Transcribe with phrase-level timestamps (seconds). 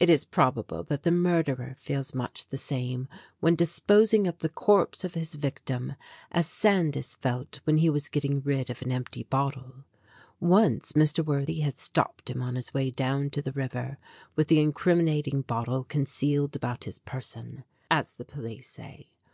[0.00, 3.06] It is probable that the murderer feels much the same
[3.40, 5.92] when disposing of the corpse of his victim
[6.32, 9.84] as Sandys felt when he was getting rid of an empty bottle.
[10.40, 11.22] Once Mr.
[11.22, 13.98] Worthy had stopped him on his way down to the river
[14.36, 19.10] with the incriminating bottle concealed about his person, as the police say.